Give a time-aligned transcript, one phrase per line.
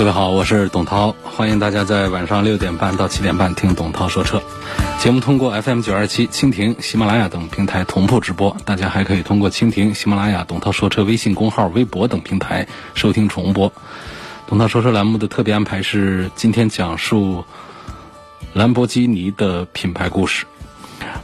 [0.00, 4.42] 各位好，我是董涛，欢迎大家在晚上六点半到七点半听董涛说车。
[4.98, 13.70] 节目通过 FM 九二七、蜻蜓、喜马拉雅等平台同步直播，大家还可以通过蜻蜓、喜马拉雅、董涛说车微信公号、微博等平台收听重播。
[14.46, 17.44] 董涛说车栏目的特别安排是今天讲述
[18.54, 20.46] 兰博基尼的品牌故事，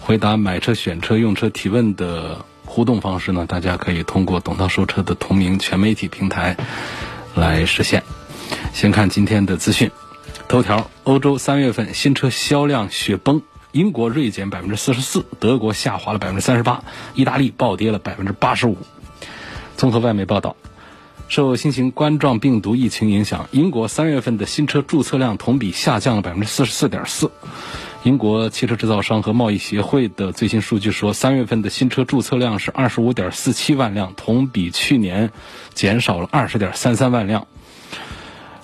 [0.02, 6.54] 回答买车、选车、用车提问的互动方式呢，大家可以通过董涛说车的同名全媒体平台
[7.34, 8.02] 来实现。
[8.76, 9.90] 先看今天的资讯，
[10.48, 13.40] 头条：欧洲三月份新车销量雪崩，
[13.72, 18.76] 英国锐减百分之四十四，德国下滑了百分之三十八，意大利暴跌了百分之八十五。
[19.78, 20.56] 综合外媒报道，
[21.26, 27.30] 受新型冠状病毒疫情影响，英国三月份的新车注册量同比下降了百分之四十四点四。
[28.02, 35.30] 英国汽车制造商和贸易协会的最新数据说，三月份的新车注册量是二十五点四七万辆，同比去年
[35.72, 37.46] 减少了二十点三三万辆。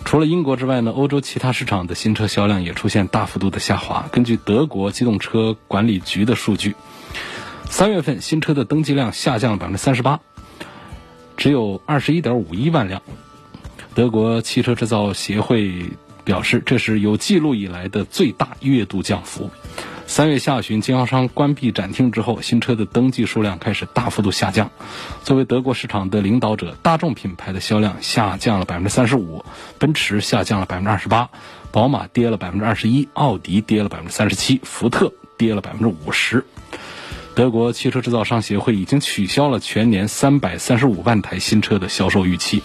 [0.05, 4.07] 除了英国之外呢，欧洲其他市场的新车销量也出现大幅度的下滑。
[4.13, 6.75] 根据德国机动车管理局的数据，
[7.71, 10.21] 三月份新车的登记量下降了百分之三十八，
[11.39, 13.01] 只有二十一点五一万辆。
[13.95, 15.91] 德国汽车制造协会
[16.25, 19.51] 表示，这是有记录以来的最大月度降幅。
[20.13, 24.71] 三月下旬，经销商关闭展厅之后，新车的登记数量开始大幅度下降。
[25.25, 29.43] 作为德国市场的领导者，大众品牌的销量下降了百分之三十五，
[29.79, 31.31] 奔驰下降了百分之二十八，
[31.71, 36.45] 宝马跌了百分之二十一，奥迪跌了百分之三十七，福特跌了百分之五十。
[37.35, 42.63] 德国汽车制造商协会已经取消了全年三百三十五万台新车的销售预期。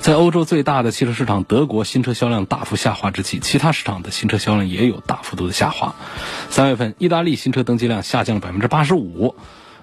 [0.00, 5.94] 在欧洲最大的汽车市场德国新车销量大幅下滑之际，其他市场的新车销量也有大幅度的下滑。
[6.48, 9.34] 三月份，意大利新车登记量下降了百分之八十五，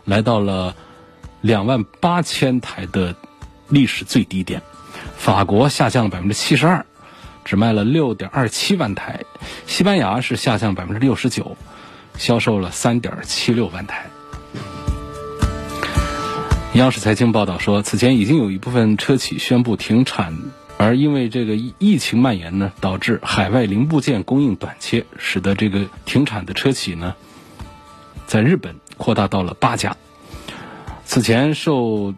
[0.06, 0.76] 来到了
[1.42, 3.16] 两万八千台的
[3.68, 4.62] 历史最低点。
[5.18, 6.86] 法国下降了百分之七十二，
[7.44, 9.20] 只卖了六点二七万台。
[9.68, 11.58] 西班牙是下降百分之六十九，
[12.18, 14.06] 销售了三点七六万台。
[16.74, 20.36] 央视财经报道说，此前已经有一部分车企宣布停产，
[20.78, 27.14] 而因为这个疫情蔓延呢，导致海外零部件供应短缺，使得这个停产的车企呢，
[28.26, 29.96] 在日本扩大到了八家。
[31.06, 32.16] 此前受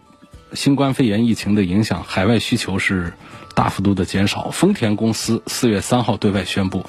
[0.54, 3.12] 新冠肺炎疫情的影响，海外需求是
[3.56, 4.52] 大幅度的减少。
[4.52, 6.86] 丰田公司四月三号对外宣布，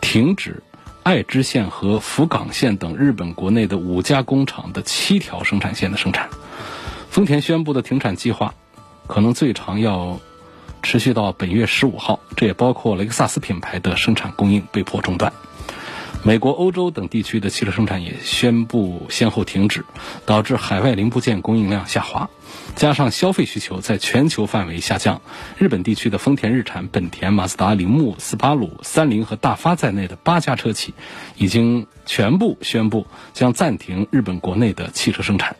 [0.00, 0.64] 停止
[1.04, 6.28] 爱知县和福冈县等日本国内的五家工厂的七条生产线的生产。
[7.10, 8.54] 丰田宣布的停产计划，
[9.08, 10.20] 可能最长要
[10.80, 15.32] 持续到本月十五号，这也包括雷克萨斯品牌的生产供应被迫中断。
[16.22, 19.84] 美国、欧洲等地区的汽车生产也宣布先后停止，
[20.24, 22.30] 导致海外零部件供应量下滑，
[22.76, 25.20] 加上消费需求在全球范围下降。
[25.58, 30.94] 日本地区的丰田、日产、本田、马自达、铃木、斯巴鲁、三菱和大发在内的八家车企，
[31.36, 35.56] 已经全部宣布将暂停日本国内的汽车生产。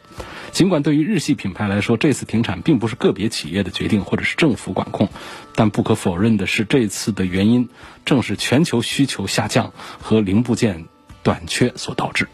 [0.53, 5.09] 尽管对于日系品牌来说，这次停产并不是个别企业的决定或者是政府管控，
[5.55, 7.69] 但不可否认的是，这次的原因
[8.05, 10.87] 正是全球需求下降和零部件
[11.22, 12.28] 短缺所导致。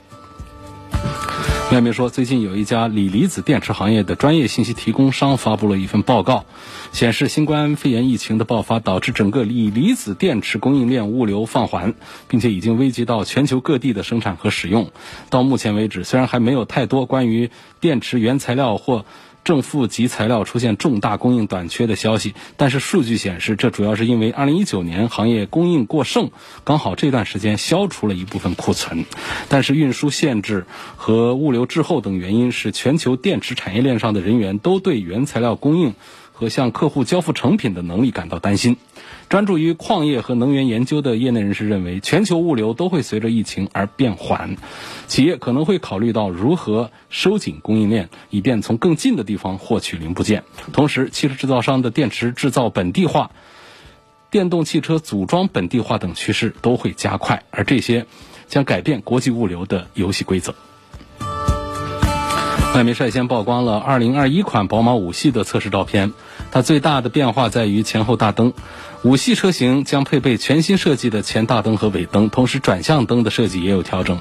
[1.72, 6.44] 外面说，最近有一家锂离子电池行业的专业信息提供商发布了一份报告，
[6.92, 11.94] 显示新冠肺炎疫情的爆发导致整个锂离子电池供应链物流放缓，
[12.28, 14.92] 并且已经危及到全球各地的生产和使用。
[15.28, 19.04] 到目前为止，虽然还没有太多关于电池原材料或
[19.46, 26.32] 正负极材料出现重大供应短缺的消息，但是数据显示，这主要是因为2019年行业供应过剩，
[26.64, 29.04] 刚好这段时间消除了一部分库存。
[29.48, 30.66] 但是运输限制
[30.96, 35.94] 和物流滞后等原因，是全球电池产业链上的人员都对原材料供应
[36.32, 38.76] 和向客户交付成品的能力感到担心。
[39.28, 44.56] 专注于矿业和能源研究的业内人士认为，全球物流都会随着疫情而变缓，
[45.08, 50.44] 企业可能会考虑到如何收紧供应链，以便从更近的地方获取零部件。
[50.72, 53.32] 同时，汽车制造商的电池制造本地化、
[54.30, 58.06] 电动汽车组装本地化等趋势都会加快，而这些
[58.46, 60.54] 将改变国际物流的游戏规则。
[62.76, 66.12] 外媒率先曝光了2021款宝马五系的测试照片。
[66.50, 68.52] 它最大的变化在于前后大灯。
[69.02, 74.20] 五系车型将配备全新设计的前大灯和尾灯，同时转向灯的设计也有调整。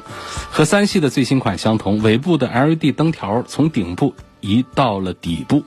[0.51, 5.65] 和三系的最新款相同，尾部的 LED 灯条从顶部移到了底部。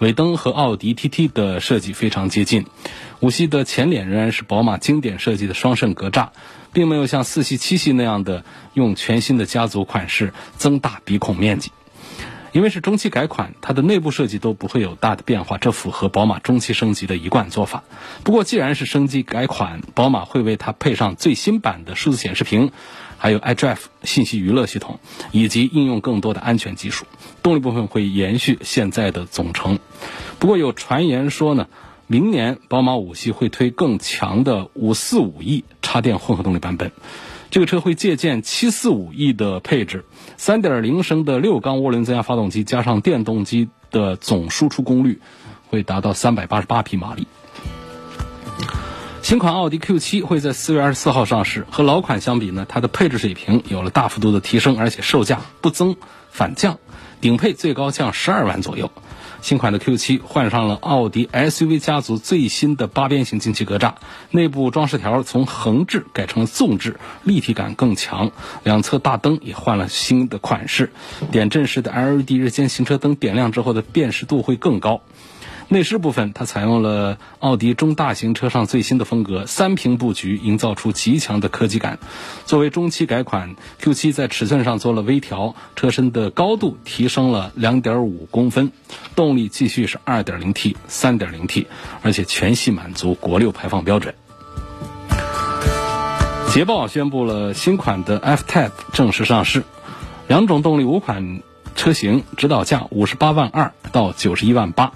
[0.00, 2.66] 尾灯和奥迪 TT 的设计非常接近。
[3.20, 6.30] 五系的前脸仍然是宝马经典设计的双肾格栅，
[6.72, 11.70] 并没有像四系、七系那样的用全新的家族款式增大鼻孔面积。
[12.54, 17.82] 因为是中期改款，它的内部设计都不会有大的变化，这符合宝马中期升级的一贯做法。
[18.22, 22.70] 不过，既然是升级改款，宝马会为它配上最新版的数字显示屏，
[23.18, 25.00] 还有 iDrive 信息娱乐系统，
[25.32, 27.06] 以及应用更多的安全技术。
[27.42, 29.80] 动力部分会延续现在的总成。
[30.38, 31.66] 不过，有传言说呢，
[32.06, 36.92] 明年宝马五系会推更强的五四五 E 插电混合动力版本。
[37.50, 40.04] 这个车会借鉴七四五 E 的配置，
[40.36, 45.20] 三点零升的六缸涡轮增压发动机加上电动机的总输出功率
[45.68, 47.26] 会达到三百八十八匹马力。
[49.22, 55.96] 新款奥迪 Q 七会在四月二十四号上市，和老款相比呢，它的配置水平有了大幅度的提升，而且售价不增
[56.30, 56.78] 反降，
[57.24, 58.90] 顶配最高降十二万左右。
[59.40, 63.94] 新款的 Q 七换上了奥迪 SUV 家族最新的八边形进气格栅，
[64.30, 68.30] 内部装饰条从横置改成了纵置，立体感更强。
[68.62, 70.92] 两侧大灯也换了新的款式，
[71.32, 75.00] 点阵式的 LED 日间行车灯点亮之后的辨识度会更高。
[75.68, 81.98] 内饰部分，它采用了奥迪中大型车上最新的风格，三屏布局营造出极强的科技感。
[82.44, 88.72] 作为中期改款，Q7 在尺寸上做了微调，车身的高度提升了2.5公分，
[89.16, 91.66] 动力继续是 2.0T、3.0T，
[92.02, 94.14] 而且全系满足国六排放标准。
[96.52, 99.64] 捷豹宣布了新款的 F-Type 正式上市，
[100.28, 101.40] 两种动力五款
[101.74, 104.92] 车型，指导价58万二到91万八。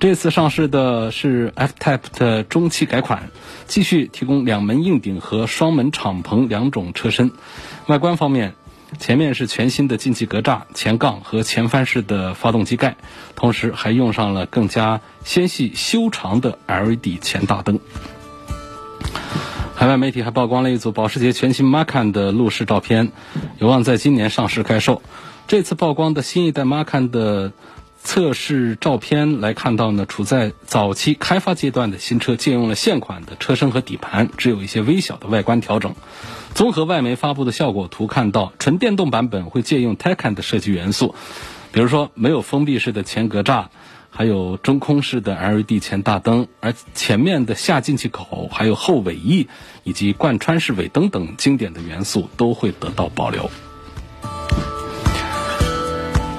[0.00, 3.28] 这次上市的是 F-Type 的中期改款，
[3.66, 7.30] 继续提供两门硬顶和双门敞篷两种车身。
[7.86, 8.54] 外观方面，
[8.98, 12.96] 前面是全新的进气格栅、前杠和前翻式的发动机盖，
[13.36, 17.78] 同时还用上了更加纤细修长的 LED 前大灯。
[19.74, 23.12] 海外媒体还曝光了一组保时捷全新 Macan 的路试照片，
[23.58, 25.02] 有望在今年上市开售。
[25.46, 27.52] 这次曝光的新一代 Macan 的。
[28.02, 35.94] 测试照片来看到呢，处在早期开发阶段的新车借用了现款的车身和底盘，只有一些微小的外观调整。
[36.54, 41.14] 综合外媒发布的效果图看到，纯电动版本会借用 Taycan 的设计元素，
[41.72, 43.66] 比如说没有封闭式的前格栅，
[44.10, 49.46] 还有中空式的 LED 前大灯，而前面的下进气口、还有后尾翼
[49.84, 53.50] 以及贯穿式尾灯等经典的元素都会得到保留。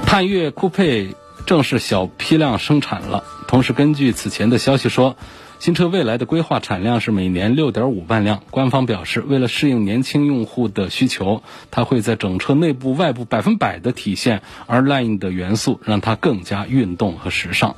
[0.05, 1.15] 探岳酷配。
[1.45, 3.23] 正式小批量生产了。
[3.47, 5.17] 同时，根据此前的消息说，
[5.59, 8.41] 新车未来的规划产量是每年六点五万辆。
[8.49, 17.75] 官方表示，为了适应年轻用户的需求，它会在整车内部、外部百分百的体现 R-Line 的元素，让它更加运动和时尚。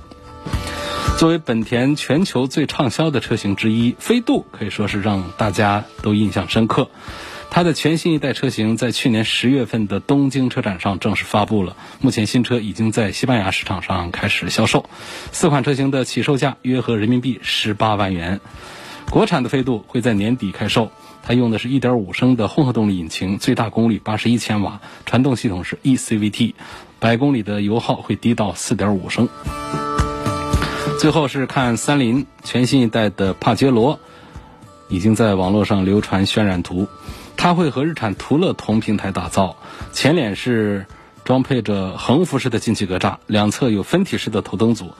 [1.18, 6.89] 作为本田全球最畅销的车型之一，飞度可以说是让大家都印象深刻。
[7.55, 11.77] 它的全新一代车型在去年十月份的东京车展上正式发布了。
[12.01, 14.89] 目前新车已经在西班牙市场上开始销售。
[15.31, 18.41] 四款车型的起售价约合人民币十八万元。
[19.12, 20.89] 国产的飞度会在年底开售。
[21.22, 26.55] 它用的是一点五升的混合动力引擎，最大功率八十一千瓦，传动系统是 eCVT，
[26.98, 29.29] 百公里的油耗会低到四点五升。
[31.00, 34.00] 最后是看三菱全新一代的帕杰罗，
[34.89, 36.88] 已经在网络上流传渲染图。
[37.43, 39.57] 它会和日产途乐同平台打造，
[39.91, 40.85] 前脸是
[41.25, 44.93] 装配着横幅式的进气格栅，两侧有分体式的头灯组，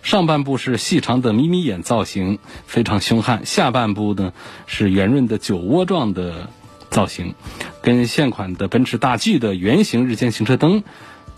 [0.00, 2.38] 上半部是细长的眯眯眼造型，
[2.68, 4.32] 非常凶悍；下半部呢
[4.68, 6.50] 是圆润的酒窝状的
[6.88, 7.34] 造型，
[7.82, 10.84] 跟现款的奔驰大 G 的圆形日间行车灯。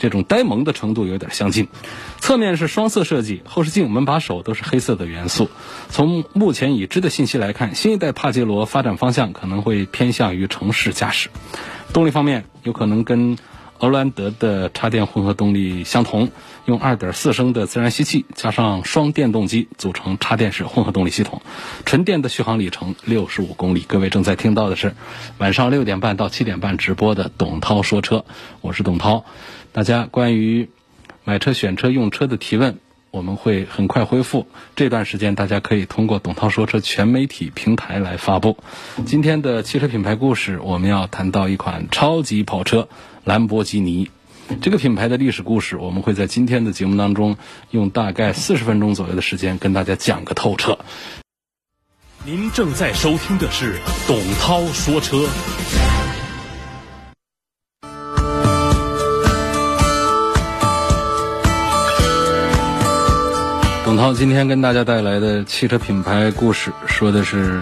[0.01, 1.69] 这种呆萌的程度有点相近，
[2.21, 5.51] 侧面是双色设计，后视镜、门把手都是黑色的元素。
[5.91, 11.29] 从目前已知的信息来看，新一代帕杰罗发展方向可能会偏向于城市驾驶。
[11.93, 13.37] 动力方面，有可能跟
[13.77, 16.31] 欧蓝德的插电混合动力相同，
[16.65, 21.43] 用2.4升的自然吸气加上双电动机组成插电式混合动力系统，
[21.85, 23.81] 纯电的续航里程65公里。
[23.81, 24.95] 各位正在听到的是
[25.39, 28.25] 晚上六点半到七点半直播的董涛说车，
[28.61, 29.25] 我是董涛。
[29.73, 30.69] 大家关于
[31.25, 32.79] 买车、选车、用车的提问，
[33.13, 34.49] 我们会很快恢复。
[34.75, 38.59] 这段时间，大家可以通过“董涛说车”全媒体平台来发布。
[39.07, 42.89] 今天的汽车品牌故事，我们要谈到一款超级跑车——
[43.25, 44.11] 兰博基尼。
[44.61, 47.37] 这个品牌的历史故事，我们会在今天的节目当中
[47.71, 50.81] 用大概四十分钟左右的时间跟大家讲个透彻。
[52.25, 55.29] 您正在收听的是董涛说车。
[64.01, 67.61] 涛今天跟大家带来的汽车品牌故事，说的是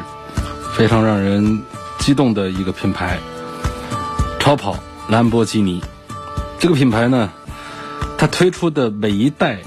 [0.72, 1.64] 非常让人
[1.98, 3.18] 激动的一个品牌——
[4.38, 4.78] 超跑
[5.08, 5.82] 兰博基尼。
[6.60, 7.32] 这个品牌呢，
[8.16, 9.58] 它推出的每一代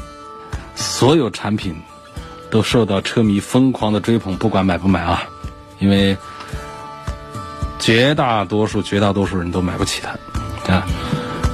[0.73, 1.75] 所有产品
[2.49, 5.23] 都受到车迷疯狂的追捧，不管买不买啊，
[5.79, 6.15] 因为
[7.79, 10.87] 绝大多数、绝大多数人都买不起它啊，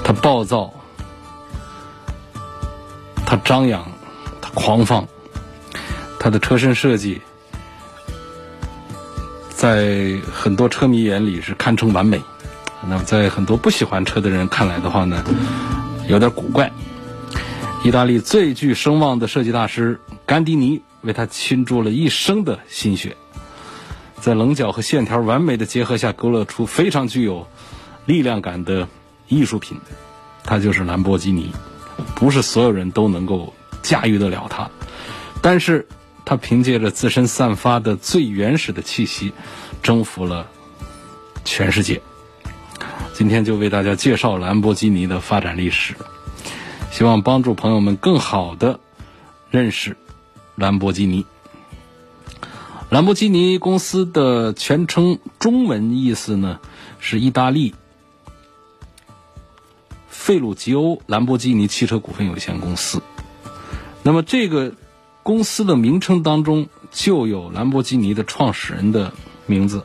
[0.04, 0.72] 它暴躁，
[3.26, 3.84] 它张扬。
[4.54, 5.08] 狂放，
[6.20, 7.22] 它的车身设计
[9.50, 12.22] 在很多车迷眼里是堪称完美，
[12.88, 15.24] 那么在很多不喜欢车的人看来的话呢，
[16.08, 16.72] 有点古怪。
[17.84, 23.16] 意大利最具声望的设计大师甘迪尼为他倾注了一生的心血，
[24.20, 27.48] 在棱角和线条完美的结合下，勾勒出非常具有
[28.06, 28.88] 力量感的
[29.28, 29.80] 艺术品。
[30.44, 31.52] 它就是兰博基尼，
[32.16, 33.54] 不是所有人都能够。
[33.88, 34.70] 驾驭得了它，
[35.42, 35.88] 但是
[36.26, 39.32] 它凭借着自身散发的最原始的气息，
[39.82, 40.46] 征服了
[41.46, 42.02] 全世界。
[43.14, 45.96] 今天就为大家介绍兰博基尼的发展历史，
[46.92, 48.82] 希望帮助朋友们更好的
[49.50, 49.96] 认识
[50.56, 51.26] 兰博基尼。
[52.90, 56.60] 兰博基尼公司的全称中文意思呢
[57.00, 57.74] 是意大利
[60.10, 63.02] 费鲁吉欧兰博基尼汽车股份有限公司。
[64.08, 64.74] 那么这个
[65.22, 69.12] 公司的名称当中就有兰博基尼的创始人的
[69.46, 69.84] 名字，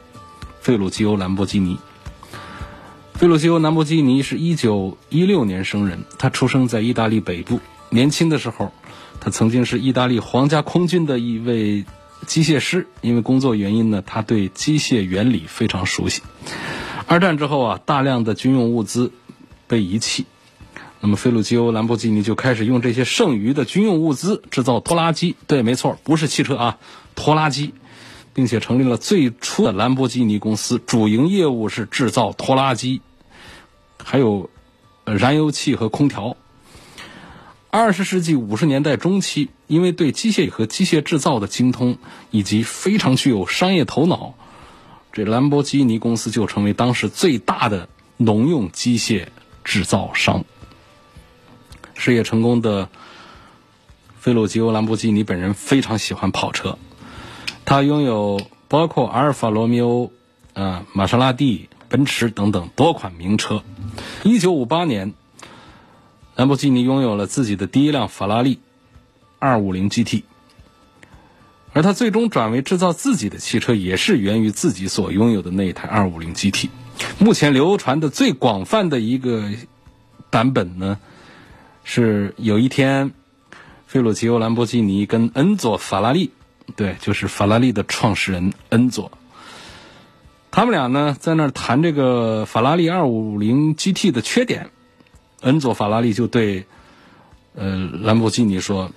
[0.60, 1.76] 费鲁吉欧·兰博基尼。
[3.14, 7.58] 费鲁吉欧·兰博基尼是一九一六年生人，他出生在意大利北部。
[7.90, 8.70] 年轻的时候，
[9.18, 11.84] 他曾经是意大利皇家空军的一位
[12.28, 16.22] 机械师，因为工作原因呢，他对机械原理非常熟悉。
[17.08, 19.10] 二战之后啊，大量的军用物资
[19.66, 20.26] 被遗弃。
[21.04, 25.34] 那么，菲鲁吉欧兰博基尼就开始用这些剩余的军用物资制造拖拉机。
[25.48, 26.78] 对，没错，不是汽车啊，
[27.16, 27.74] 拖拉机，
[28.34, 33.00] 并且成立了最初的兰博基尼公司，主营业务是制造拖拉机，
[34.00, 34.48] 还有
[35.04, 36.36] 燃油器和空调。
[37.70, 41.98] 二十世纪五十年代中期，因为对机械和机械制造的精通，
[42.30, 44.34] 以及非常具有商业头脑，
[45.12, 49.26] 这兰博基尼公司就成为当时最大的农用机械
[49.64, 50.44] 制造商。
[52.04, 52.88] 事业成功的
[54.18, 56.76] 菲鲁吉欧·兰博基尼本人非常喜欢跑车，
[57.64, 60.10] 他拥有包括阿尔法罗密欧、
[60.52, 63.62] 啊玛莎拉蒂、奔驰等等多款名车。
[64.24, 65.14] 一九五八年，
[66.34, 68.58] 兰博基尼拥有了自己的第一辆法拉利
[69.38, 70.24] 250 GT，
[71.72, 76.68] 而他最终转为制造自己的汽车，也是源于自己所拥有的那一台250 GT。
[77.20, 79.48] 目前流传的最广泛的一个
[80.30, 80.98] 版本呢？
[81.84, 83.12] 是有一天，
[83.86, 86.30] 费鲁奇欧·兰博基尼跟恩佐·法拉利，
[86.76, 89.10] 对，就是法拉利的创始人恩佐，
[90.50, 94.70] 他们俩呢在那儿谈这个法拉利250 GT 的缺点，
[95.40, 96.66] 恩佐·法拉利就对，
[97.54, 98.90] 呃，兰博基尼说，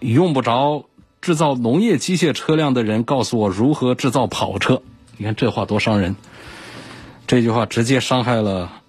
[0.00, 0.86] 用不着
[1.20, 4.82] 制造农业机械车辆的人告诉我如何制造跑车。
[5.16, 6.16] 你看这话多伤人，
[7.26, 8.80] 这句话直接伤害了。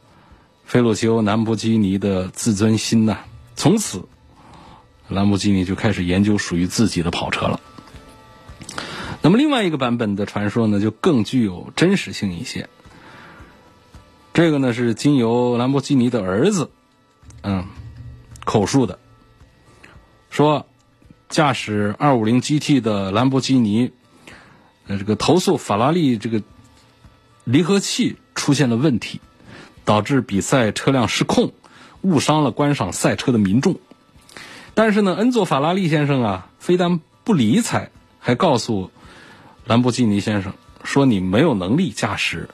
[0.66, 3.20] 菲鲁奇欧·兰博基尼的自尊心呐，
[3.56, 4.08] 从此，
[5.08, 7.62] 兰博基尼就开始研究属于自己的跑车了。
[9.22, 12.68] 那么另外一个版本的传说呢，就更具有真实性一些。
[14.34, 16.72] 这个呢是经由兰博基尼的儿子，
[17.44, 17.66] 嗯，
[18.44, 18.98] 口述的，
[20.32, 20.66] 说
[21.30, 23.92] 驾驶 250GT 的兰博基尼，
[24.88, 26.42] 呃，这个投诉法拉利这个
[27.44, 29.22] 离合器出现了问题。
[29.86, 31.54] 导致比赛车辆失控，
[32.02, 33.80] 误伤了观赏赛车的民众。
[34.74, 38.92] 但是呢，恩佐·法拉利先生啊，非但不理睬，还告诉
[39.66, 40.52] 兰博基尼先生
[40.84, 42.50] 说：“你没有能力驾驶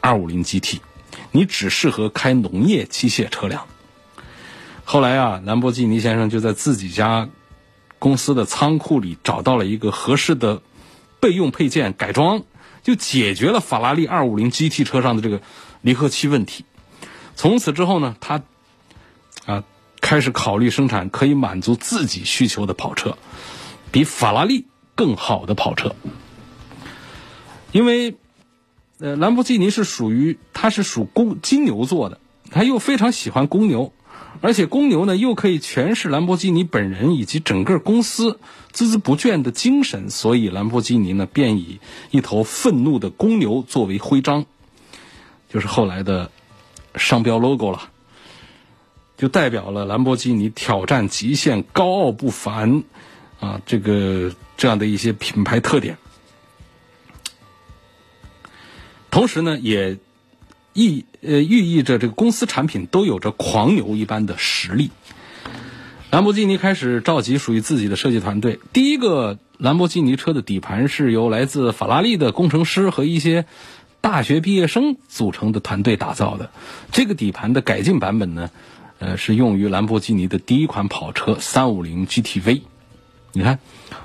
[0.00, 0.80] 250 GT，
[1.32, 3.66] 你只适合开农业机械车辆。”
[4.84, 7.28] 后来啊，兰博基尼先生就在自己家
[7.98, 10.62] 公司的仓库里找到了一个合适的
[11.20, 12.42] 备用配件，改装
[12.82, 15.42] 就解决了法拉利250 GT 车上的这个
[15.82, 16.64] 离合器问题。
[17.36, 18.42] 从此之后呢，他
[19.44, 19.62] 啊
[20.00, 23.16] 开始考虑生产可以满足自己需求的跑车，
[23.92, 24.64] 比法拉利
[24.94, 25.94] 更好的跑车。
[27.72, 28.16] 因为
[28.98, 32.18] 呃，兰博基尼是属于它是属公金牛座的，
[32.50, 33.92] 他又非常喜欢公牛，
[34.40, 38.40] 而且公牛呢又可以诠释兰博基尼本人以及整个公司
[38.72, 44.46] 孜孜不倦的精神，所以兰博基尼呢便以一头愤怒的公牛作为徽章，
[45.50, 46.30] 就是后来的
[46.96, 47.90] 商标 logo 了，
[49.16, 52.82] 就代表了兰博基尼挑战极限、高傲不凡
[53.40, 55.98] 啊这个这样的一些品牌特点。
[59.10, 59.98] 同时呢，也
[60.74, 64.90] 意呃寓意着这个公司产品都有着狂牛一般的实力。
[66.10, 68.60] 兰博基尼开始召集属于自己的设计团队。
[68.72, 73.44] 第一个兰博基尼车的底盘是由来自法拉利的工程师和一些
[74.06, 76.50] 大学毕业生组成的团队打造的。
[76.92, 78.50] 这个底盘的改进版本呢，
[79.00, 82.62] 呃，是用于兰博基尼的第一款跑车 350GTV。
[83.32, 83.58] 你看。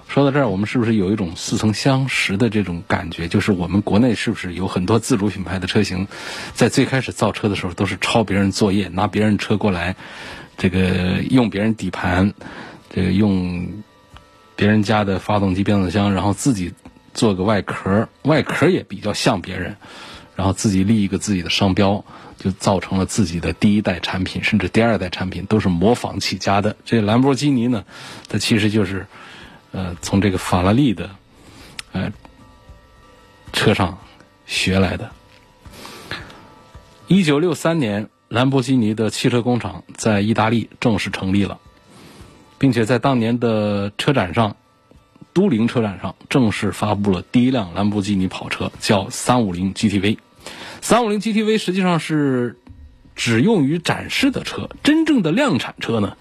[0.07, 3.29] 说到这儿，我们是不是有一种似曾相识的这种感觉？
[3.29, 6.07] 就是我们国内是不是有很多自主品牌的车型，
[6.53, 9.95] 在最开始造车的时候都是抄别人作业，拿别人车过来，
[10.57, 12.33] 这个用别人底盘，
[12.89, 13.69] 这个用
[14.57, 16.73] 别人家的发动机、变速箱，然后自己
[17.13, 19.75] 做个外壳，外壳也比较像别人，
[20.35, 22.03] 然后自己立一个自己的商标，
[22.37, 26.75] 就造成了自己的第一代产品，甚至第二代产品都是模仿起家的。
[26.85, 27.83] 这兰博基尼呢，
[28.27, 29.05] 它其实就是。
[29.73, 31.11] 呃，从这个法拉利的
[31.93, 32.11] 呃
[33.53, 33.97] 车上
[34.45, 35.09] 学来的。
[37.07, 41.57] 一九六三年，兰博基尼的汽车工厂在意大利正式成立了，
[42.57, 44.57] 并且在当年的车展上，
[45.33, 50.17] 都灵车展上正式发布了第一辆兰博基尼跑车，叫三五零 GTV。
[50.81, 52.57] 三五零 GTV 实际上是
[53.15, 56.17] 只用于展示的车，真正的量产车呢？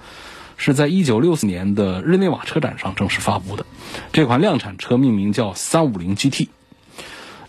[0.62, 3.64] 是在一九六四年的日内瓦车展上正式发布的，
[4.12, 6.48] 这款量产车命名叫三五零 GT，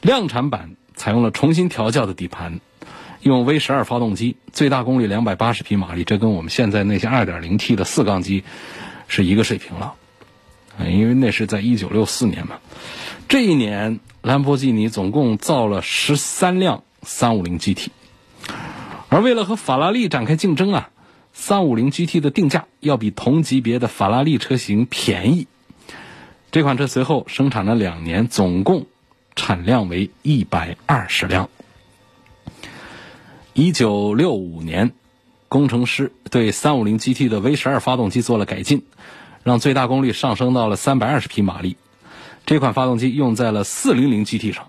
[0.02, 2.62] 量产版采用了重新调教的底盘，
[3.20, 8.46] 用 V 十二发动机，最大功率两百八十匹马力，这跟我们现在那些二点零 T 的四缸机
[9.10, 9.96] 是一个水平了，
[10.80, 12.60] 因为那是在一九六四年嘛。
[13.28, 17.90] 这一年，兰博基尼总共造了十三辆三五零 GT，
[19.10, 20.90] 而为了和法拉利展开竞争啊。
[21.34, 25.48] 三五零 GT 的定价要比同级别的法拉利车型便宜。
[26.52, 28.88] 这款车随后生产了两年，总共
[29.34, 31.50] 产量为一百二十辆。
[33.54, 34.92] 一九六五年，
[35.48, 38.84] 工程师对三五零 GT 的 V 十二发动机做了改进，
[39.44, 41.78] 让最大功率上升到了三百二十匹马力。
[42.46, 44.68] 这款发动机用在了四零零 GT 上。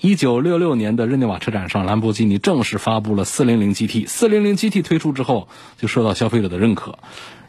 [0.00, 4.06] 一九六六年的日内瓦车展上，兰博基尼正式发布了 400GT。
[4.06, 6.98] 400GT 推出之后，就受到消费者的认可。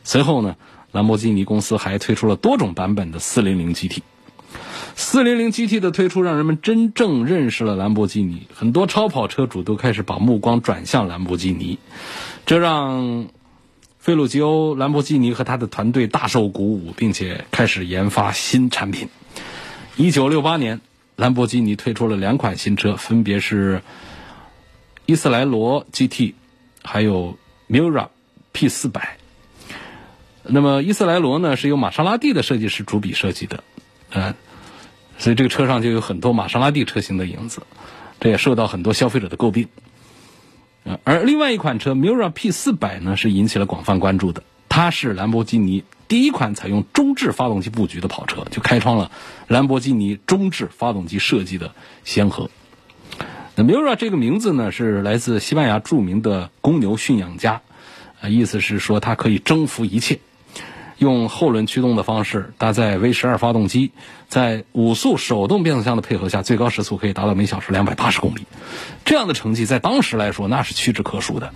[0.06, 0.56] 随后呢，
[0.94, 4.00] 兰博基尼公司还推出了多种版本的 400GT。
[4.96, 8.48] 400GT 的推出，让人们真正认识了兰博基尼。
[8.54, 11.78] 很多超跑车主都开始把目光转向兰博基尼，
[12.46, 13.28] 这让
[14.06, 19.10] 费鲁吉欧·兰博基尼和他的团队大受鼓舞，并且开始研发新产品。
[19.96, 20.80] 一九六八年。
[21.16, 23.82] 兰博基尼推出了两款新车，分别是
[25.08, 26.34] 伊斯莱罗 GT，
[26.84, 28.10] 还有 Mura
[28.52, 29.18] P 四百。
[30.44, 33.64] 那么伊斯莱罗呢，是由玛莎拉蒂的设计师主笔设计的，
[34.12, 34.36] 嗯，
[35.18, 37.64] 所以这个车上就有很多玛莎拉蒂车型的影子，
[38.20, 39.68] 这也受到很多消费者的诟病。
[41.04, 45.84] 而另外一款车 Mira P 四百呢，是引起了广泛关注的，它是兰博基尼。
[46.08, 49.10] 第一款采用中置发动机布局的跑车，就开创了
[49.48, 52.52] 兰博基尼中置发动机设计的先河。
[53.56, 57.62] 那 Mira 这个名字呢，是来自西班牙著名的公牛驯养家，
[58.22, 60.20] 啊，意思是说它可以征服一切。
[60.98, 63.92] 用后轮驱动的方式搭载 V 十二发动机，
[64.28, 68.46] 在五速手动变速箱的配合下，最高时速可以达到每小时两百八十公里。
[69.04, 71.54] 这样的成绩在当时来说，那是屈指可数的。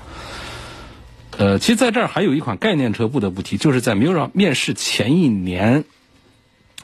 [1.37, 5.85] 呃，其实在这儿还有一款概念车不得不提，就是在 Mira 面世前一年，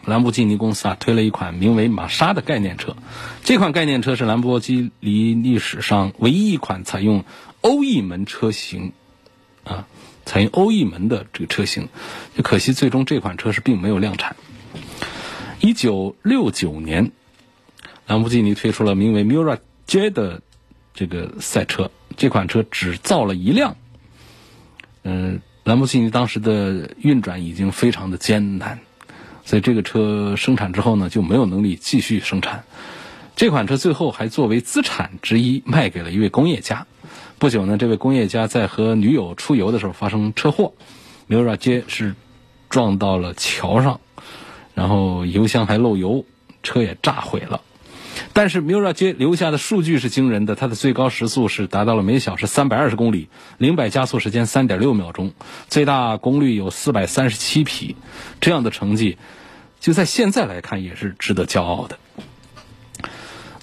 [0.05, 2.95] 兰博基尼公司啊推了一款名为玛莎的概念车。
[3.43, 7.25] 这款概念车是兰博基尼历史上唯一一款采用
[7.59, 8.93] 欧翼门车型，
[9.65, 9.87] 啊，
[10.25, 11.87] 采用欧翼门的这个车型。
[12.35, 14.35] 就可惜最终这款车是并没有量产。
[15.61, 17.11] 一九六九年，
[18.07, 20.41] 兰博基尼推出了名为 Mura J 的
[20.93, 23.77] 这个赛车，这款车只造了一辆。
[25.03, 28.79] 嗯，兰博基尼当时的运转已经非常的艰难，
[29.45, 32.63] 所以这个车生产之后呢，就没有能力继续生产。
[33.35, 36.87] 这款车最后还作为资产之一卖给了一位工业家。
[37.37, 40.73] 不久呢，这位工业家在和女友出游的时候发生车祸，
[41.27, 42.15] 米拉街是
[42.69, 43.99] 撞到了桥上，
[44.73, 46.25] 然后油箱还漏油，
[46.63, 47.61] 车也炸毁了。
[48.31, 55.33] 但是 Mirage 留下的数据是惊人的，它的最高时速是达到了每小时三百二十公里，零百加速时间三点六秒钟，
[55.67, 57.97] 最大功率有四百三十七匹，
[58.39, 59.17] 这样的成绩，
[59.81, 61.99] 就在现在来看也是值得骄傲的。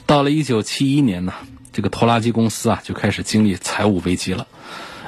[0.05, 1.33] 到了一九七一年呢，
[1.73, 4.47] 这个拖拉机公司啊就开始经历财务危机了。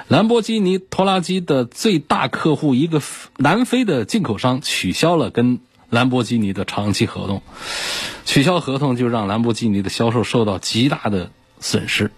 [0.09, 3.01] 兰博基尼拖拉机的最大客户一个
[3.37, 7.43] 南非的进口商取消了跟兰博基尼的长期合同，
[8.25, 12.11] 取消合同就让兰博基尼的销售受到极大的损失。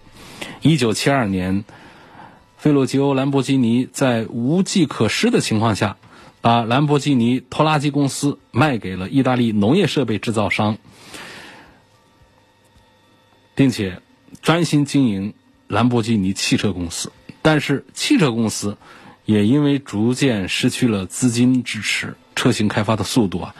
[0.61, 1.63] 一九七二年，
[2.57, 5.97] 费洛吉欧兰博基尼在无计可施的情况下，
[6.41, 10.77] 把兰博基尼拖拉机公司卖给了意大利农业设备制造商，
[13.53, 14.01] 并且
[14.41, 15.33] 专心经营
[15.67, 17.11] 兰博基尼汽车公司。
[17.41, 18.77] 但是汽车公司
[19.25, 22.15] 也因为逐渐失去了资金支持。
[22.35, 23.55] 车型开发的速度啊，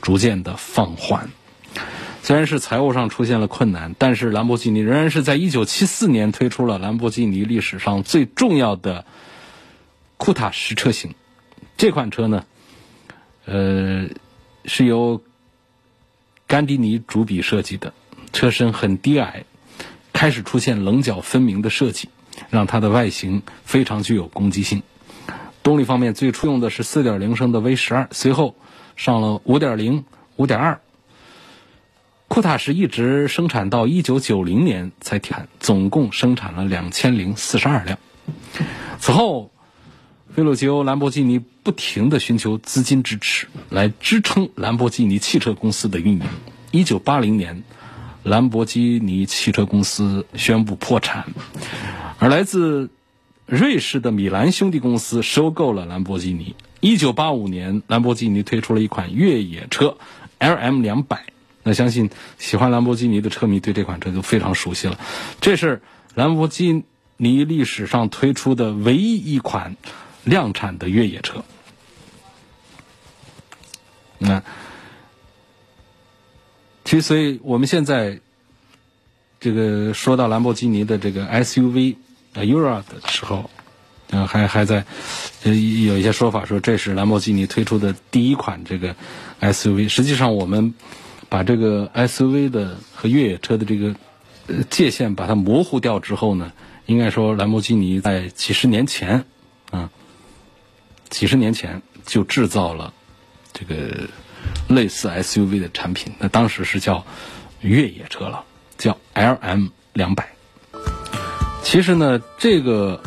[0.00, 1.30] 逐渐的放缓。
[2.22, 9.04] 虽然是财务上出现了困难，但是兰博基尼仍然是在一九七四年推出了兰博基尼历史上最重要的
[10.16, 11.14] 库塔什车型。
[11.76, 12.44] 这款车呢，
[13.46, 14.06] 呃，
[14.64, 15.24] 是由
[16.46, 17.92] 甘迪尼主笔设计的，
[18.32, 19.44] 车身很低矮，
[20.20, 22.10] 开始出现棱角分明的设计，
[22.50, 24.82] 让它的外形非常具有攻击性。
[25.62, 28.54] 动力方面，最初用的是4.0升的 V 十二，随后
[28.96, 30.04] 上了5.0、
[30.36, 30.76] 5.2。
[32.28, 37.14] 库塔什一直生产到1990年才停产，总共生产了2042
[37.86, 37.98] 辆。
[38.98, 39.50] 此后，
[40.36, 46.22] 菲洛吉欧兰博基尼不停地寻求资金支持，来支撑兰博基尼汽车公司的运营。
[46.72, 47.64] 1980年，
[48.22, 51.26] 兰博基尼汽车公司宣布破产，
[52.18, 52.90] 而来自。
[53.46, 56.54] 瑞士的米兰兄弟公司收购了兰博基尼。
[56.78, 59.96] 一九八五年，兰博基尼推出了一款越野车
[60.38, 61.24] LM 两百。
[61.64, 65.00] 那相信喜欢兰博基尼的车迷对这款车就非常熟悉了。
[65.40, 65.82] 这是
[66.14, 66.84] 兰博基
[67.16, 69.76] 尼历史上推出的唯一一款
[70.22, 71.42] 量产的越野车。
[74.18, 74.44] 那，
[76.84, 78.20] 其实，所以我们现在
[79.38, 81.96] 这个说到兰博基尼的这个 SUV。
[82.32, 83.50] 啊，Ura 的时候，
[84.10, 84.84] 呃，还还在，
[85.42, 88.94] 呃，有一些说法说这是兰博基尼推出的第一款这个
[89.40, 89.88] SUV。
[89.88, 90.72] 实际上，我们
[91.28, 93.96] 把这个 SUV 的和越野车的这个
[94.70, 96.52] 界限把它模糊掉之后呢，
[96.86, 99.24] 应该说兰博基尼在几十年前，
[99.72, 99.90] 啊，
[101.08, 102.94] 几十年前就制造了
[103.52, 104.08] 这个
[104.68, 106.12] 类似 SUV 的产品。
[106.18, 107.04] 那当时是叫
[107.60, 108.44] 越野车了，
[108.78, 110.28] 叫 LM 两百。
[111.62, 113.02] 其实呢，这个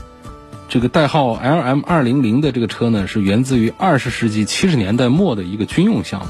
[0.70, 6.28] 这个代号 LM 二零零的这个车呢，是源自于二十世纪七十年代末的一个军用项目。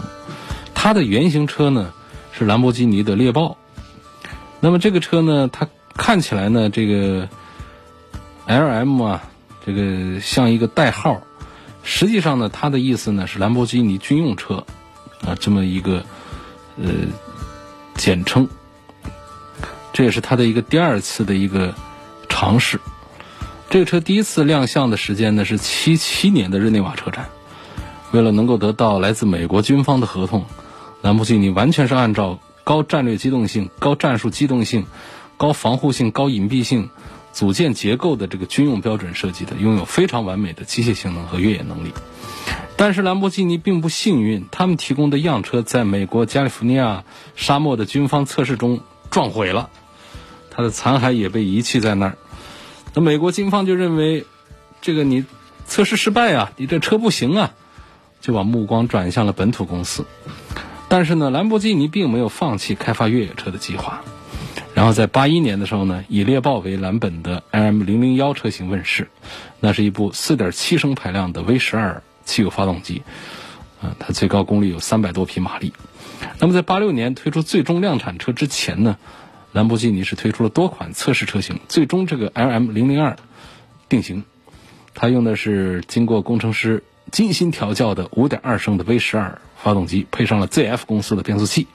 [0.73, 1.93] 它的原型车呢
[2.31, 3.57] 是兰博基尼的猎豹。
[4.59, 7.27] 那么这个车呢，它看起来呢，这个
[8.47, 9.23] LM 啊，
[9.65, 11.21] 这个像一个代号。
[11.83, 14.65] 实际上呢，它的意思呢是兰博基尼军用车
[15.25, 16.03] 啊，这么一个
[16.77, 16.91] 呃
[17.95, 18.47] 简称。
[19.91, 21.73] 这也是它的一个第二次的一个。
[22.35, 22.81] 尝试，
[23.69, 27.29] 这个车第一次亮相的时间呢是七七年的日内瓦车展。
[28.11, 30.43] 为了能够得到来自美国军方的合同，
[31.01, 34.87] 兰博基尼完全是按照高战略机动性、高战术机动性、
[35.37, 36.89] 高防护性、高隐蔽性
[37.33, 41.91] 组件结构的这个军用标准设计的，拥有非常完美的机械性能和越野能力。
[42.77, 47.03] 但是兰博基尼并不幸运，他们提供的样车在美国加利福尼亚
[47.35, 49.69] 沙漠的军方测试中撞毁了，
[50.51, 52.17] 它的残骸也被遗弃在那儿。
[52.93, 54.25] 那美国军方就认为，
[54.81, 55.25] 这个你
[55.65, 57.53] 测试失败啊，你这车不行啊，
[58.21, 60.05] 就把目光转向了本土公司。
[60.87, 64.03] 但是呢，兰博基尼并没有放弃开发越野车的计划。
[64.83, 69.07] 然后在八一年的时候呢，以猎豹为蓝本的 LM 零零幺车型问世，
[69.61, 73.01] 那是一部四点七升排量的 V 十二汽油发动机，
[73.81, 75.71] 啊，它最高功率有三百多匹马力。
[76.37, 78.97] 那么在八六年推出最终量产车之前呢？
[79.53, 83.15] 兰博基尼是推出了多款测试车型，最终这个 LM 零零二
[83.87, 84.25] 定型，
[84.93, 91.67] 它用的是经过工程师精心调教的五点二升的 V 十二发动机，配上了 ZF 公司的变速器。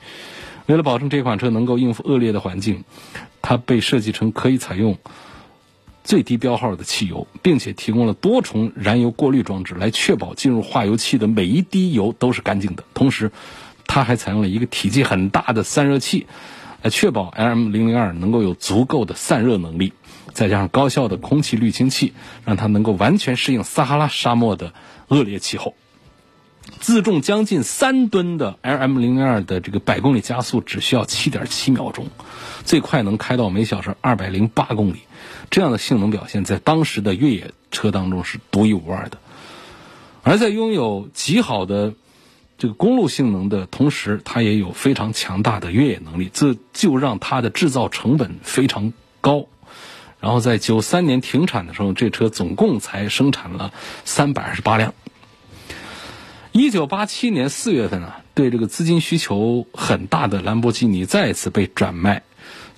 [0.69, 2.85] 为了保证这款车能够应付恶劣的环境，
[3.41, 4.99] 它被设计成可以采用
[6.05, 12.85] 最低标号的汽油，并且提供了多重燃油过滤装置，来确保进入化油器的每一滴油都是干净的。
[12.93, 13.33] 同时，
[13.87, 16.27] 它还采用了一个体积很大的散热器。
[16.81, 19.95] 来确保 LM 零零二能够有足够的散热能力，
[20.33, 22.13] 再加上高效的空气滤清器，
[22.45, 24.73] 让它能够完全适应撒哈拉沙漠的
[25.09, 25.75] 恶劣气候。
[26.81, 32.07] 自重将近三吨的 LM 零零二的这个百公里加速只需要七点七秒钟，
[32.65, 35.01] 最快能开到每小时二百零八公里。
[35.51, 39.19] 这样的性能表现，在当时的越野车当中是独一无二的。
[40.23, 41.95] 而在拥有极好的
[42.59, 49.47] 这个公路性能的同时，它也有非常强大的越野能力，这就让它的制造成本非常高。
[50.21, 53.73] 然后在九三年停产的时候，这车总共才生产了
[54.05, 54.93] 三百二十八辆。
[56.59, 62.25] 一九八七年四月份啊，对这个资金需求很大的兰博基尼再次被转卖，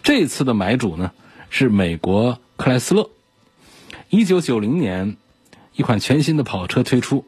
[0.03, 1.13] 这次的买主呢
[1.49, 3.09] 是美国克莱斯勒。
[4.11, 5.17] 一九九零年，
[5.75, 7.25] 一款全新的跑车推出，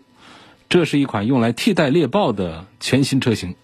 [0.68, 3.54] 这是一款用来替代猎豹的全新车型。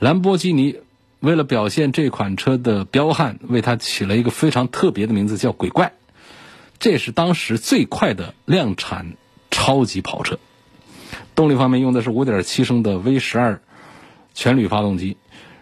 [0.00, 0.80] 兰博基尼
[1.20, 5.92] 为了表现这款车的彪悍，为它起了一个非常特别的名字，叫“鬼怪”。
[6.80, 9.14] 这是当时最快的量产
[9.52, 10.40] 超级跑车。
[11.36, 13.58] 动力方面用的是5.7升的 V12
[14.34, 15.16] 全铝发动机，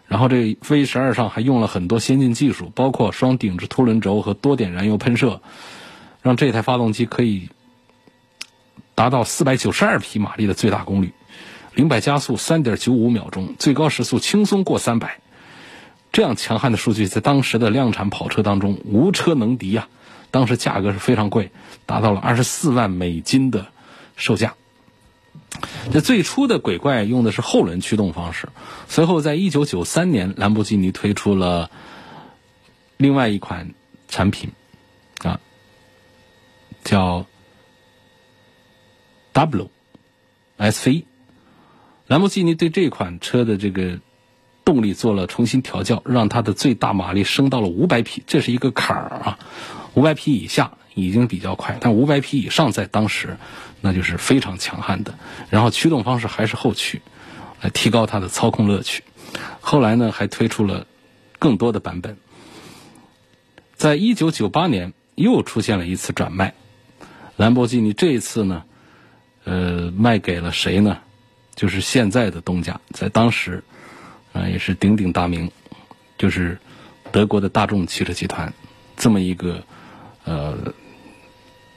[0.06, 5.42] 然后这 V12 上还用了很多先进技术，包括双顶置凸轮轴和多点燃油喷射，
[6.22, 7.50] 让这台发动机可以
[8.94, 11.12] 达到492匹马力的最大功率，
[11.74, 15.08] 零百加速3.95秒钟，最高时速轻松过300。
[16.12, 19.88] 这样强悍的数据在当时的量产跑车当中无车能敌啊！
[20.30, 21.50] 当时价格是非常贵，
[21.86, 23.66] 达到了24万美金的
[24.14, 24.54] 售价。
[25.92, 28.48] 这最初的鬼怪用的是后轮驱动方式，
[28.88, 31.70] 随后在一九九三年，兰博基尼推出了
[32.96, 33.74] 另外一款
[34.08, 34.50] 产品，
[35.22, 35.40] 啊，
[36.82, 37.26] 叫
[39.32, 39.70] W
[40.58, 41.04] SV。
[42.06, 43.98] 兰博基尼对这款车的这个
[44.64, 49.38] 动力做了重新调教，让它的最大马力升到了五百匹，这是一个坎儿啊，
[49.94, 50.76] 五百匹以下。
[50.94, 53.36] 已经比较快，但五百匹以上在当时，
[53.80, 55.14] 那就是非常强悍的。
[55.50, 57.02] 然后驱动方式还是后驱，
[57.60, 59.02] 来提高它的操控乐趣。
[59.60, 60.86] 后来呢，还推出了
[61.40, 62.16] 更多的版本。
[63.74, 66.54] 在一九九八年，又出现了一次转卖，
[67.36, 68.62] 兰博基尼这一次呢，
[69.42, 70.98] 呃，卖给了谁呢？
[71.56, 73.64] 就是现在的东家，在当时
[74.32, 75.50] 啊也是鼎鼎大名，
[76.16, 76.56] 就是
[77.10, 78.52] 德国的大众汽车集团，
[78.96, 79.64] 这么一个
[80.24, 80.72] 呃。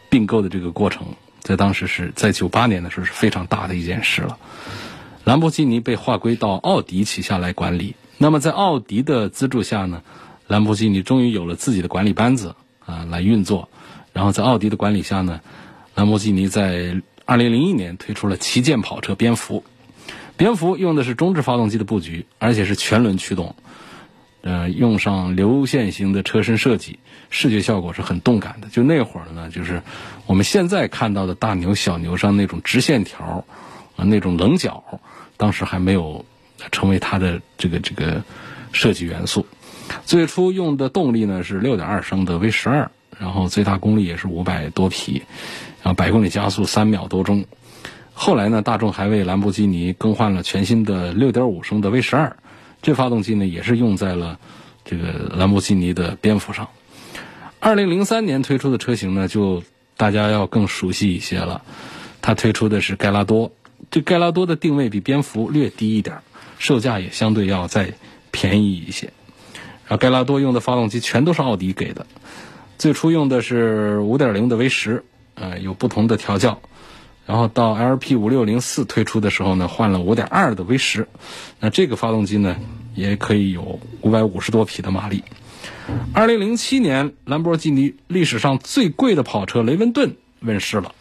[0.10, 1.08] 并购的这个过程，
[1.42, 4.38] 在当时是在九八年的时候是非常大的一件事了。
[5.24, 7.96] 兰博基尼被划归到奥迪旗下来管理。
[8.18, 10.02] 那么在奥迪的资助下呢，
[10.48, 13.70] 兰博基尼终于有了自己的管理班子啊来运作。
[14.14, 15.42] 然后在奥迪的管理下呢，
[15.96, 19.64] 兰博基尼在二零零一年推出了旗舰跑车蝙蝠。
[20.38, 23.56] 蝙蝠用的是中置发动机的布局，而且是全轮驱动。
[24.42, 28.68] 呃，用上流线型的车身设计，视觉效果是很动感的。
[28.70, 29.82] 就那会儿呢，就是
[30.26, 33.44] 我们现在看到的大牛、小牛上那种直线条，
[33.96, 35.02] 啊，那种棱角，
[35.36, 36.24] 当时还没有
[36.72, 38.24] 成为它的这个这个
[38.72, 39.46] 设计元素。
[40.06, 45.24] 最初用的动力呢是6.2升的 V 十二，然后最大功率也是五百多匹，
[45.82, 47.46] 然后百公里加速三秒多钟。
[48.14, 52.36] 后来呢，大众还为兰博基尼更换了全新的6.5升的 V 十二。
[52.88, 54.40] 这发动机呢，也是用在了
[54.86, 56.70] 这个兰博基尼的蝙蝠上。
[57.60, 59.62] 二零零三年推出的车型呢，就
[59.98, 61.64] 大家要更熟悉一些了。
[62.22, 63.52] 它推出的是盖拉多，
[63.92, 66.20] 这盖拉多的定位比蝙蝠略低一点，
[66.60, 67.92] 售价也相对要再
[68.32, 69.08] 便宜一些。
[69.84, 72.08] 然后盖拉多用的发动机全都是奥迪给的，
[72.78, 75.04] 最初用的是五点零的 V 十，
[75.36, 76.62] 呃，有不同的调教。
[77.28, 81.10] 然后到 LP 五六零四推出的时候呢，换了五点二的 V 十，
[81.60, 82.56] 那这个发动机呢，
[82.96, 85.24] 也可以有五百五十多匹的马力。
[86.14, 90.96] 二零零七年，兰博基尼历史上最贵的跑车雷文顿问世了。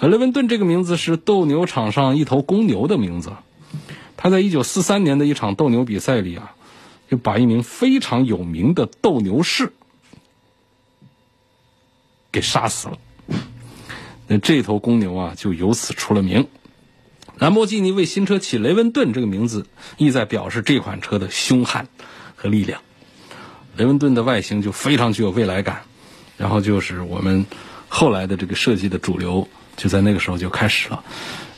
[0.00, 3.32] 雷文顿这个名字是斗牛场上一头公牛的名字。
[4.16, 6.54] 他在一九四三年的一场斗牛比赛里啊，
[7.10, 9.74] 就把一名非常有名的斗牛士
[12.32, 12.98] 给杀死了。
[14.32, 16.46] 那这头公牛啊，就由此出了名。
[17.36, 19.66] 兰博基尼为新车起雷文顿这个名字，
[19.96, 21.88] 意在表示这款车的凶悍
[22.36, 22.80] 和力量。
[23.76, 25.82] 雷文顿的外形就非常具有未来感，
[26.36, 27.44] 然后就是我们
[27.88, 31.02] 后来的这个设计的主流，就在那个时候就开始了。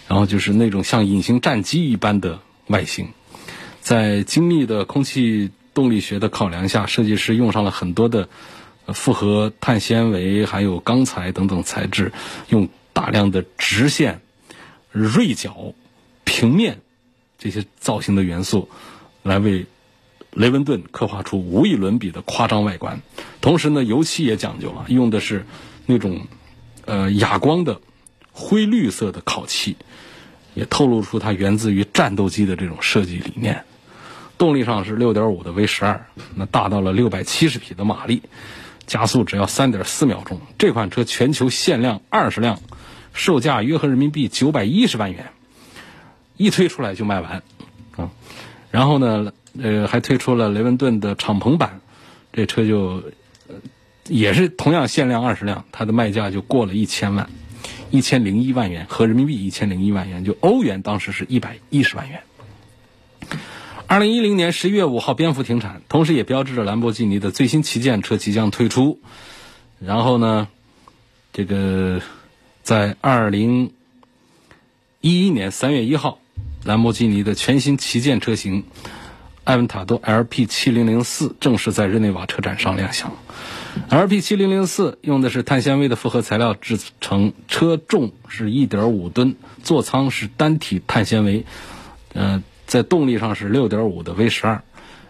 [0.09, 3.07] 然后就是那种像隐形战机一般的外形，
[3.83, 8.31] 在精密的空气动力学的考量下，设计师用上了很多的。
[8.88, 12.12] 复合碳纤维还有钢材等等材质，
[12.49, 14.21] 用大量的直线、
[14.90, 15.75] 锐角、
[16.25, 16.81] 平面
[17.38, 18.68] 这些造型的元素，
[19.23, 19.66] 来为
[20.33, 23.01] 雷文顿刻画出无与伦比的夸张外观。
[23.40, 25.45] 同时呢，油漆也讲究了，用的是
[25.87, 26.27] 那种
[26.85, 27.81] 呃哑光的
[28.33, 29.77] 灰绿色的烤漆，
[30.55, 33.64] 也透露出它源自于战斗机的这种设计理念。
[34.38, 38.23] 动力上是6.5的 V 十二，那大到了670匹的马力，
[38.87, 40.40] 加速只要3.4秒钟。
[40.59, 42.61] 这款车全球限量二十辆，
[43.12, 45.31] 售价约合人民币910万元，
[46.37, 47.42] 一推出来就卖完
[47.97, 48.11] 啊。
[48.71, 51.81] 然后呢，呃，还推出了雷文顿的敞篷版，
[52.33, 53.03] 这车就
[54.09, 57.29] 也是同样限量二十辆，它的卖价就过了一千万，
[57.90, 62.21] 一千零一万元合人民币一千零一万元，就欧元当时是一百一十万元。
[63.93, 68.99] 二零一零年十一月五号，蝙蝠停产，同时也标志着兰博基尼的最新旗舰车即将推出。
[69.81, 70.49] 然后呢，
[71.35, 72.01] 这个
[72.63, 73.75] 在二零
[75.03, 76.21] 一一年三月一号，
[76.65, 78.65] 兰博基尼的全新旗舰车型
[79.45, 83.13] 艾文塔多 LP 七零零四正式在日内瓦车展上亮相。
[83.91, 91.45] LP 七零零四用的是碳纤维的复合材料制成，车重是一点五吨，座舱是单体碳纤维，
[92.15, 92.43] 嗯。
[92.73, 94.63] 在动力上是6.5的 V 十二，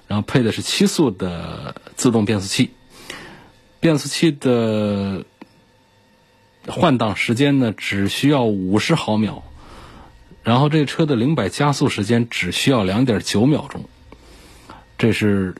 [0.09, 2.71] 然后配的是七速的自动变速器，
[3.79, 5.25] 变速器的
[6.67, 9.45] 换挡时间呢只需要五十毫秒，
[10.43, 13.85] 然后这车的零百加速时间只需要两点九秒钟，
[14.99, 15.55] 这是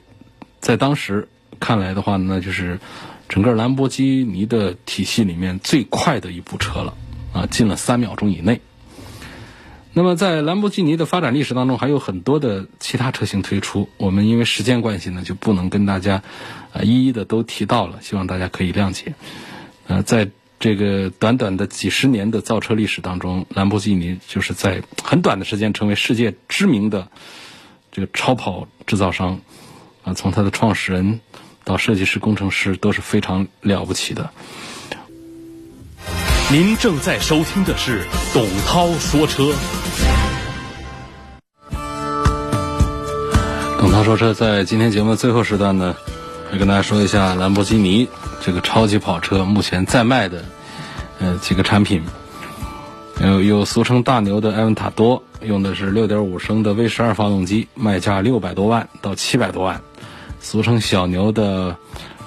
[0.59, 1.29] 在当时
[1.61, 2.81] 看来的话呢，就是
[3.29, 6.93] 整个兰博基尼的体系里面最快的一部车了
[7.31, 8.59] 啊，进了三秒钟以内。
[9.95, 13.89] 那么，在兰博基尼的发展历史当中，还有很多的其他车型推出。
[13.97, 16.23] 我们因为时间关系呢，就不能跟大家
[16.73, 19.13] 啊一一的都提到了，希望大家可以谅解。
[19.85, 27.07] 呃，在这个短短的几十年的造车历史当中，兰博基尼就是在很短的时间成为世界知名的
[27.91, 29.39] 这个超跑制造商。
[30.03, 31.21] 啊，从它的创始人
[31.63, 34.31] 到设计师、工程师都是非常了不起的。
[36.53, 39.51] 您正在收听的是董涛说车。
[43.79, 45.95] 董涛说车在今天节目的最后时段呢，
[46.51, 48.07] 会跟大家说一下兰博基尼
[48.39, 50.45] 这个超级跑车目前在卖的
[51.17, 52.03] 呃几个产品。
[53.19, 59.81] 有有俗称大牛的埃文塔多，用的是6.5升的 V 十二发动机，卖价六百多万到七百多万。
[60.39, 61.75] 俗称小牛的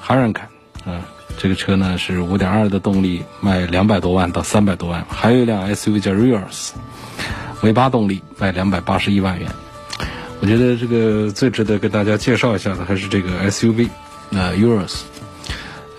[0.01, 0.49] 哈兰坎，
[0.85, 1.15] 啊。
[1.39, 5.07] 这个车呢是五点二的动力，卖两百多万到三百多万。
[5.09, 9.49] 还有一辆 SUV 叫 Rears，V 八动力，卖两百八十一万元。
[10.41, 13.89] 我觉得这个最值得跟大家介绍一下的还是这个 SUV，
[14.33, 15.01] 呃，Urus。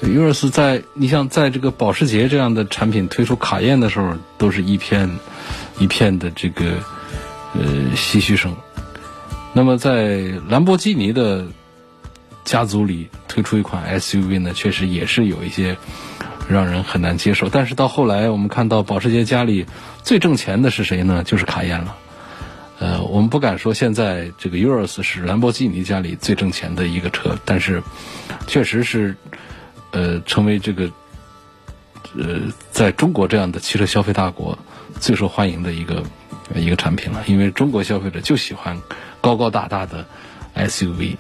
[0.02, 5.20] Urus 在你像在这个保时捷这样的产品推出卡宴的时候，都是一片
[5.80, 6.66] 一片的这个
[7.54, 7.64] 呃
[7.96, 8.56] 唏嘘声。
[9.54, 11.46] 那么在兰博基尼的。
[12.48, 15.78] 家族里推出一款 SUV 呢，确实也是有一些
[16.50, 17.50] 让人很难接受。
[17.50, 19.68] 但是到后来，我们看到保时捷家里
[20.02, 21.24] 最挣钱的是谁呢？
[21.24, 21.96] 就是卡宴了。
[22.80, 27.84] 呃，我们不敢说现在这个 Urus 是兰博基尼家里最挣钱的一个车，但是
[28.48, 29.16] 确实是
[29.92, 30.90] 呃成为这个
[32.18, 34.58] 呃在中国这样的汽车消费大国
[35.00, 36.02] 最受欢迎的一个
[36.56, 37.24] 一个产品了。
[37.28, 38.82] 因为中国消费者就喜欢
[39.22, 40.08] 高高大大的
[40.56, 41.18] SUV。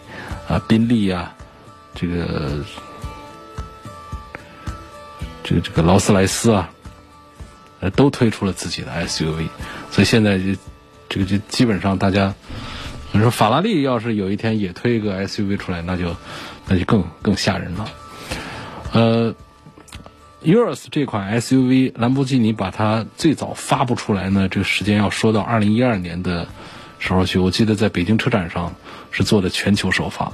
[0.47, 1.35] 啊，宾利啊，
[1.99, 2.63] 这个，
[5.43, 6.69] 这个这个劳斯莱斯啊，
[7.79, 9.47] 呃，都推出了自己的 SUV，
[9.89, 10.43] 所以现在就
[11.09, 12.35] 这个就基本上大家，
[13.11, 16.15] 你说法拉利要是有一天也推一个 SUV 出来，那就
[16.67, 17.89] 那就更更吓人了。
[18.91, 19.35] 呃
[20.43, 26.47] ，Urus 这款 SUV，兰博基尼把它最早发布出来呢，这个时间要说到二零一二年的
[26.99, 28.75] 时候去，我记得在北京车展上。
[29.09, 30.31] 是做的全球首发，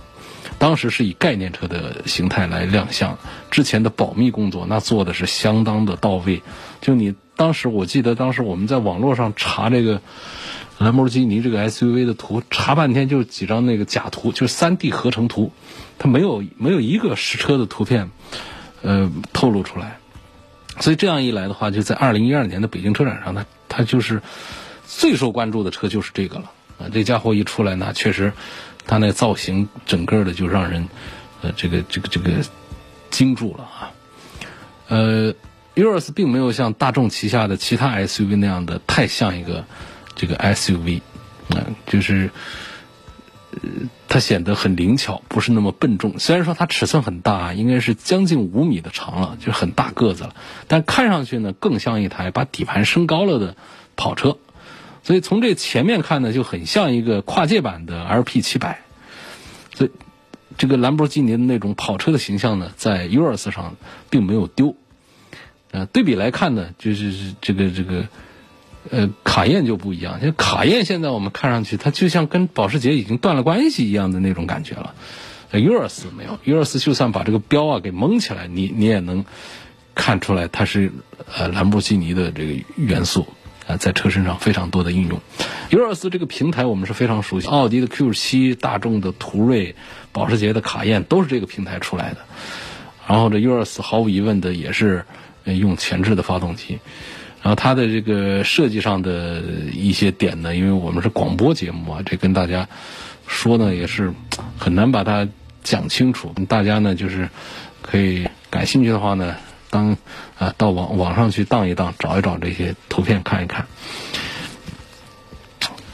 [0.60, 3.18] 当时是以概念车的形态来亮相，
[3.52, 6.42] 之前的保密工作那做的是相当的到位。
[6.82, 10.02] 就你当时，我记得当时我们在网络上查这个
[10.78, 15.52] 兰博基尼这个 SUV 的图，查半天就几张那个假图，就是三 D 合成图，
[15.98, 18.12] 它没有没有一个实车的图片，
[18.82, 19.98] 呃，透露出来。
[20.80, 24.22] 所以这样一来的话，就在二零一二年的北京车展上，它它就是
[24.86, 26.52] 最受关注的车就是这个了。
[26.80, 28.34] 啊，这家伙一出来，那确实，
[28.86, 30.88] 它那造型整个的就让人，
[31.42, 32.32] 呃，这个这个这个
[33.10, 33.92] 惊住了啊。
[34.88, 35.34] 呃
[35.76, 39.66] ，Urus 并没有像大众旗下的其他 SUV 那样的太像一个
[40.16, 41.02] 这个 SUV，
[41.50, 42.30] 啊，就是
[43.52, 43.60] 呃，
[44.08, 46.20] 它显得很灵巧，不是那么笨重。
[46.20, 50.36] 虽然说它尺寸很大，应该是将近五米的长了，就很大个子了，
[50.68, 53.56] 但看上去呢，更像一台把底盘升高了的
[53.96, 54.38] 跑车。
[55.04, 58.80] 所以从这前面看呢，就很像一个跨界版的 LP 七百。
[59.76, 59.92] 所以
[60.58, 63.76] 这个兰博基尼的那种跑车的形象呢，在 Urus 上
[64.10, 64.76] 并没有丢。
[65.72, 68.08] 呃，对比来看呢，就是这个这个
[68.92, 74.94] 呃，卡宴就不一样，因为卡宴现在我们看上去它就像跟保时捷已经断了关系一样的那种感觉了。
[75.52, 79.24] Urus 没有，Urus 就算把这个标啊给蒙起来，你你也能
[79.96, 80.92] 看出来它是
[81.36, 83.28] 呃兰博基尼的这个元素
[83.68, 85.20] 啊，在车身上非常多的应用。
[85.72, 89.76] Urus 这个平台我们是非常熟悉，奥迪的 Q7、大众的途锐、
[90.12, 92.18] 保时捷的卡宴都是这个平台出来的。
[93.08, 95.06] 然后这 Urus 毫无疑问的也是
[95.46, 96.80] 用前置的发动机。
[97.42, 99.42] 然后它的这个设计上的
[99.74, 102.68] 一些点呢，因为我们是广播节目啊，这跟大家
[103.28, 104.14] 说呢也是
[104.58, 105.28] 很难把它。
[105.64, 107.30] 讲清楚，大家呢就是
[107.82, 109.38] 可以感兴趣的话呢，
[109.74, 109.98] 当
[110.38, 113.66] 啊到网网上去荡一荡，找一找这些图片看一看。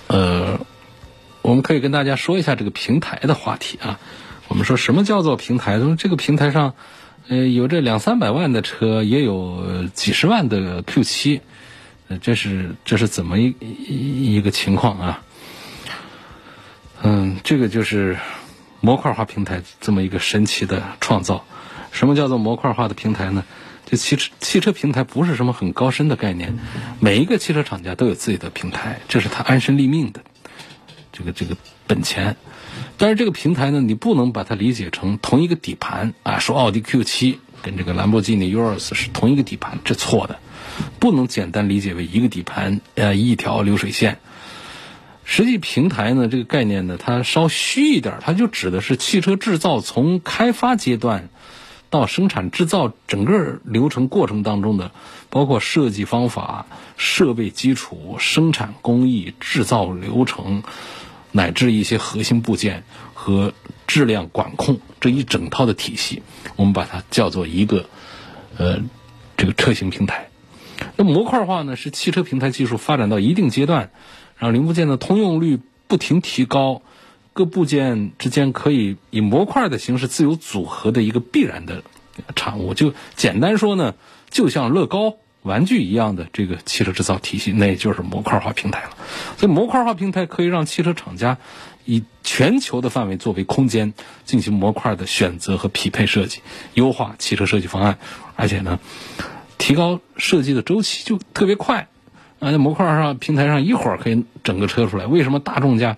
[0.07, 0.59] 呃，
[1.41, 3.99] 我们可以跟大家说一下这个平台的话题啊。
[4.49, 5.79] 我们说什么叫做平台？
[5.79, 6.73] 说这个平台上，
[7.29, 11.41] 呃，有这两三百万的车，也有几十万的 Q 七，
[12.09, 13.55] 呃，这是这是怎么一
[14.35, 15.21] 一个情况啊？
[17.01, 18.17] 嗯，这个就是。
[18.81, 21.43] 模块化平台这么一个神奇的创造，
[21.91, 23.43] 什么叫做模块化的平台呢？
[23.89, 26.59] 这汽车汽车平台不是什么很高深的概念，
[26.99, 30.21] 每一个汽车厂家都有自己的平台，这是他安身立命的
[31.11, 32.35] 这个这个本钱。
[32.97, 40.39] 但是这个平台呢，你不能把它理解成同一个底盘啊，说奥迪 Q 七跟这个兰博基尼 Urus 是同一个底盘，这错的，
[40.99, 44.19] 不能简单理解为一个底盘呃一条流水线。
[45.23, 51.29] 实际平台呢，这个概念呢，它稍虚一点，它就指的是汽车制造从开发阶段
[51.89, 54.91] 到生产制造整个流程过程当中的，
[55.29, 56.65] 包括设计方法、
[56.97, 60.63] 设备基础、生产工艺、制造流程，
[61.31, 62.83] 乃至一些核心部件
[63.13, 63.53] 和
[63.87, 66.21] 质量管控这一整套的体系，
[66.55, 67.85] 我们把它叫做一个
[68.57, 68.79] 呃
[69.35, 70.29] 这个车型平台。
[70.95, 73.91] 那模块化呢，是汽车平台技术发展到一定阶段。
[74.37, 76.81] 让零部件的通用率不停提高，
[77.39, 81.83] 各部件之间可以以模块的形式自由组合的一个必然的
[82.35, 82.73] 产物。
[82.73, 83.95] 就简单说呢，
[84.29, 88.89] 就像乐高玩具一样的这个汽车制造体系，那也就是模块化平台了。
[89.37, 91.37] 所以模块化平台可以让汽车厂家
[91.85, 93.93] 以全球的范围作为空间，
[94.25, 96.41] 进行模块的选择和匹配设计，
[96.73, 97.99] 优化汽车设计方案，
[98.35, 98.81] 而且呢，
[99.57, 101.87] 提高设计的周期就特别快。
[102.39, 105.05] 啊，在模块上平台上一会儿可以整个车出来。
[105.05, 105.97] 为什么大众家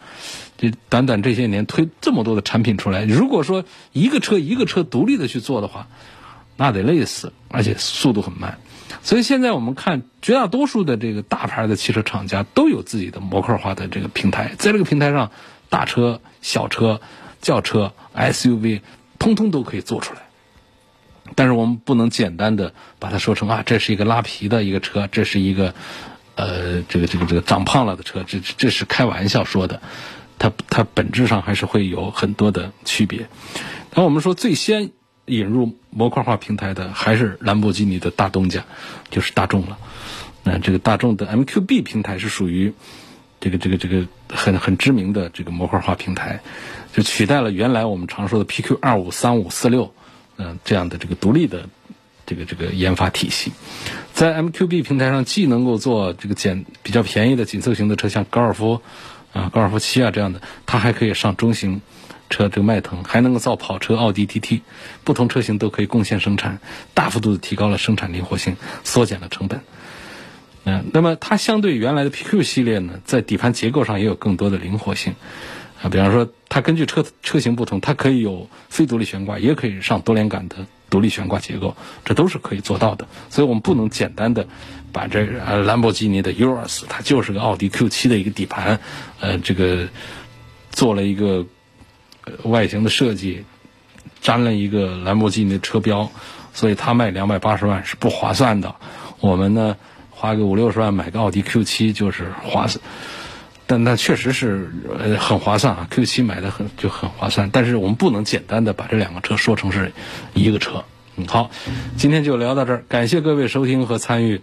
[0.58, 3.06] 这短短这些年推这么多的产品出来？
[3.06, 3.64] 如果说
[3.94, 5.88] 一个车一个车独立的去做的话，
[6.58, 8.58] 那得累死，而且速度很慢。
[9.04, 15.32] 所以现在我们看绝大多数的这个大牌的汽车厂家都有自己的模块化的这个平台，在这个平台上，
[15.70, 17.02] 大车、小车、
[17.40, 18.82] 轿车、SUV，
[19.20, 20.22] 通通都可以做出来。
[21.36, 25.76] 但是我们不能简单的把它说成啊，这是一个拉皮的一个车，这是一个。
[26.36, 29.82] 呃，这个这个这个长胖了的车，这这是开玩笑说的，
[30.40, 33.28] 它它本质上还是会有很多的区别。
[33.94, 34.92] 那我们说最先
[35.26, 38.66] 引入模块化平台的还是兰博基尼的大东家，
[39.10, 39.78] 就是大众了。
[40.44, 42.74] 那这个大众的 MQB 平台是属于
[43.40, 46.42] 这个这个这个很很知名的这个模块化平台，
[46.94, 49.94] 就取代了原来我们常说的 PQ 二五三五四六
[50.38, 51.70] 嗯这样的这个独立的。
[52.32, 53.52] 这个这个研发体系，
[54.14, 58.82] 在 MQB 平台上既能够做这个简比较便宜的紧凑型的车，像高尔夫
[59.34, 61.82] 啊、高尔夫七啊这样的，它还可以上中型
[62.30, 64.62] 车，这个迈腾还能够造跑车奥迪 TT，
[65.04, 66.60] 不同车型都可以贡献生产，
[66.94, 68.56] 大幅度的提高了生产灵活性，
[68.86, 69.60] 缩减了成本。
[70.64, 75.16] 嗯，那么它相对原来的 PQ 系列呢，在底盘结构上也有更多的灵活性
[75.84, 80.66] 啊，比方说它根据车车型不同，它可以有非独立悬挂，也可以上多连杆的。
[80.92, 81.76] 独立悬挂结构，
[82.06, 83.08] 这都是可以做到的。
[83.32, 84.46] 所以我们不能简单的
[84.92, 88.80] 把这呃兰博基尼的 Urus，它就是个奥迪 Q7 的一个底盘，
[89.20, 89.88] 呃，这个
[90.70, 91.46] 做了一个
[92.44, 93.46] 外形的设计，
[94.22, 96.12] 粘了一个兰博基尼的车标，
[96.54, 98.76] 所以它卖两百八十万是不划算的。
[99.22, 99.78] 我们呢
[100.12, 102.84] 花个五六十万买个奥迪 Q7 就是划算。
[103.72, 104.70] 但那确实是
[105.00, 107.50] 呃很划算啊，Q 七买的很就很划算。
[107.54, 109.94] 但是我们不能简单的把这两个车说成是
[110.34, 110.84] 一个车。
[111.16, 111.50] 嗯，好，
[111.96, 114.42] 今天就聊到这儿，感谢各位收听和参与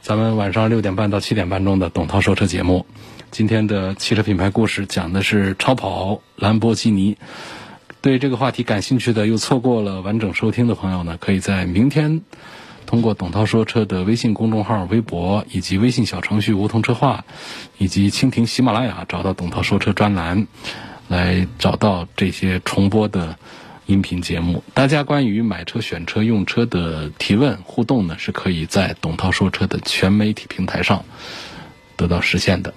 [0.00, 2.86] 咱们晚上六点半到七点半钟的董涛说车节目。
[3.30, 7.18] 今天的汽车品牌故事讲的是超跑兰博基尼。
[8.00, 12.22] 对这个话题感兴趣的又错过了完整收听的朋友呢，可以在明天。
[12.92, 17.24] 通过董涛说车的微信公众号、微博以及微信小程序梧桐车话，
[17.78, 20.46] 以及蜻蜓、喜马拉雅找到董涛说车专栏，
[21.08, 23.38] 来找到这些重播的。
[23.86, 24.62] 音频节目。
[24.74, 31.04] 大家关于买车、选车、用车的提问互动呢，是可以在董涛说车的全媒体平台上
[31.96, 32.72] 得到实现的。